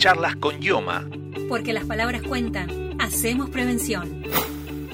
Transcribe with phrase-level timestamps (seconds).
[0.00, 1.04] Charlas con Yoma.
[1.46, 2.70] Porque las palabras cuentan.
[2.98, 4.22] Hacemos prevención.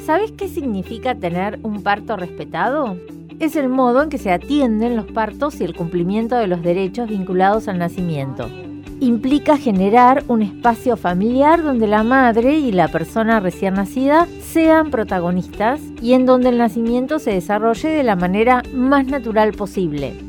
[0.05, 2.97] ¿Sabes qué significa tener un parto respetado?
[3.39, 7.09] Es el modo en que se atienden los partos y el cumplimiento de los derechos
[7.09, 8.51] vinculados al nacimiento.
[8.99, 15.81] Implica generar un espacio familiar donde la madre y la persona recién nacida sean protagonistas
[16.03, 20.26] y en donde el nacimiento se desarrolle de la manera más natural posible.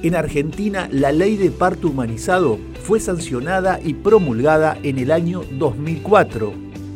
[0.00, 6.52] En Argentina, la ley de parto humanizado fue sancionada y promulgada en el año 2004.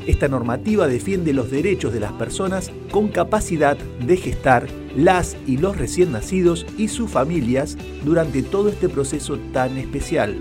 [0.07, 5.77] Esta normativa defiende los derechos de las personas con capacidad de gestar, las y los
[5.77, 10.37] recién nacidos y sus familias durante todo este proceso tan especial.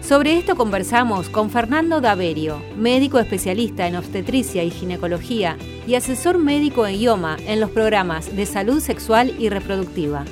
[0.00, 5.56] Sobre esto conversamos con Fernando Daverio, médico especialista en obstetricia y ginecología
[5.86, 10.24] y asesor médico en IOMA en los programas de salud sexual y reproductiva.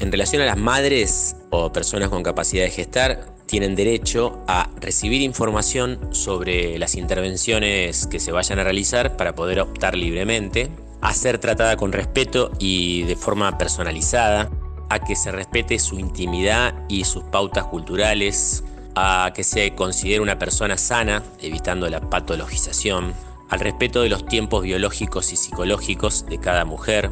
[0.00, 5.22] En relación a las madres o personas con capacidad de gestar, tienen derecho a recibir
[5.22, 11.38] información sobre las intervenciones que se vayan a realizar para poder optar libremente, a ser
[11.38, 14.48] tratada con respeto y de forma personalizada,
[14.88, 18.62] a que se respete su intimidad y sus pautas culturales,
[18.94, 23.14] a que se considere una persona sana, evitando la patologización,
[23.48, 27.10] al respeto de los tiempos biológicos y psicológicos de cada mujer,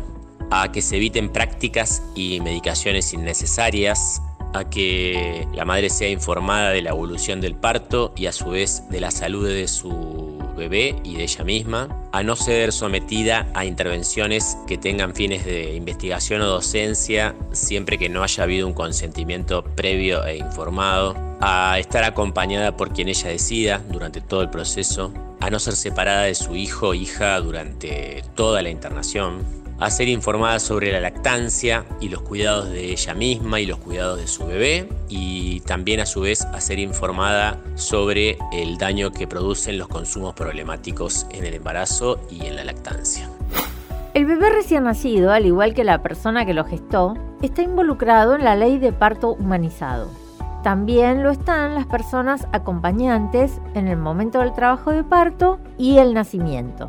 [0.51, 4.23] a que se eviten prácticas y medicaciones innecesarias,
[4.55, 8.89] a que la madre sea informada de la evolución del parto y a su vez
[8.91, 13.67] de la salud de su bebé y de ella misma, a no ser sometida a
[13.67, 19.63] intervenciones que tengan fines de investigación o docencia siempre que no haya habido un consentimiento
[19.63, 25.51] previo e informado, a estar acompañada por quien ella decida durante todo el proceso, a
[25.51, 30.59] no ser separada de su hijo o hija durante toda la internación, a ser informada
[30.59, 34.89] sobre la lactancia y los cuidados de ella misma y los cuidados de su bebé
[35.09, 40.35] y también a su vez a ser informada sobre el daño que producen los consumos
[40.35, 43.29] problemáticos en el embarazo y en la lactancia.
[44.15, 48.45] El bebé recién nacido, al igual que la persona que lo gestó, está involucrado en
[48.45, 50.09] la ley de parto humanizado.
[50.63, 56.15] También lo están las personas acompañantes en el momento del trabajo de parto y el
[56.15, 56.89] nacimiento.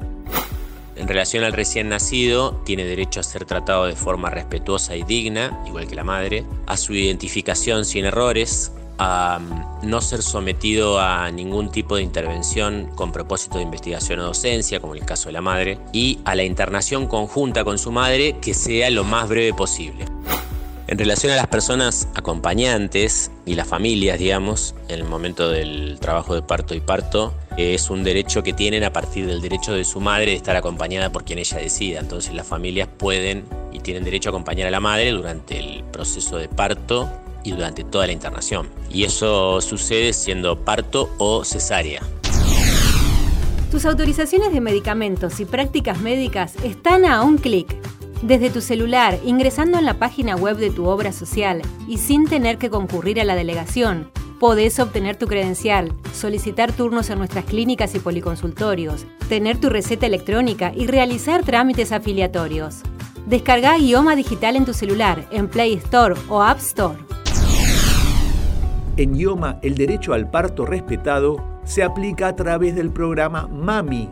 [0.97, 5.63] En relación al recién nacido, tiene derecho a ser tratado de forma respetuosa y digna,
[5.67, 11.29] igual que la madre, a su identificación sin errores, a mm, no ser sometido a
[11.29, 15.33] ningún tipo de intervención con propósito de investigación o docencia, como en el caso de
[15.33, 19.53] la madre, y a la internación conjunta con su madre que sea lo más breve
[19.53, 20.16] posible.
[20.87, 26.33] En relación a las personas acompañantes y las familias, digamos, en el momento del trabajo
[26.33, 29.99] de parto y parto, es un derecho que tienen a partir del derecho de su
[29.99, 31.99] madre de estar acompañada por quien ella decida.
[31.99, 33.43] Entonces las familias pueden
[33.73, 37.09] y tienen derecho a acompañar a la madre durante el proceso de parto
[37.43, 38.69] y durante toda la internación.
[38.89, 42.01] Y eso sucede siendo parto o cesárea.
[43.71, 47.75] Tus autorizaciones de medicamentos y prácticas médicas están a un clic
[48.21, 52.57] desde tu celular, ingresando en la página web de tu obra social y sin tener
[52.57, 57.99] que concurrir a la delegación, podés obtener tu credencial, solicitar turnos en nuestras clínicas y
[57.99, 62.81] policonsultorios, tener tu receta electrónica y realizar trámites afiliatorios.
[63.25, 66.97] Descarga Idioma Digital en tu celular, en Play Store o App Store.
[68.95, 74.09] En IOMA, el derecho al parto respetado se aplica a través del programa MAMI.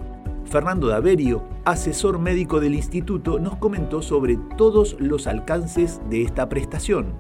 [0.50, 7.14] Fernando Daverio, asesor médico del instituto, nos comentó sobre todos los alcances de esta prestación.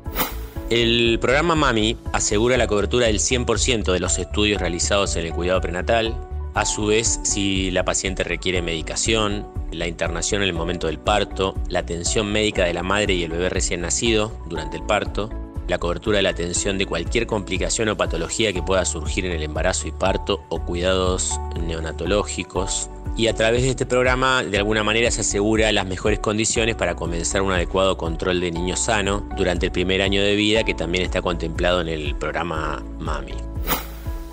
[0.70, 5.62] El programa MAMI asegura la cobertura del 100% de los estudios realizados en el cuidado
[5.62, 6.16] prenatal.
[6.56, 11.54] A su vez, si la paciente requiere medicación, la internación en el momento del parto,
[11.70, 15.30] la atención médica de la madre y el bebé recién nacido durante el parto,
[15.68, 19.44] la cobertura de la atención de cualquier complicación o patología que pueda surgir en el
[19.44, 22.90] embarazo y parto o cuidados neonatológicos.
[23.18, 26.96] Y a través de este programa, de alguna manera, se asegura las mejores condiciones para
[26.96, 31.06] comenzar un adecuado control de niño sano durante el primer año de vida, que también
[31.06, 33.34] está contemplado en el programa MAMI.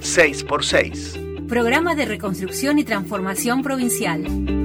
[0.00, 1.21] 6x6.
[1.52, 4.61] Programa de Reconstrucción y Transformación Provincial.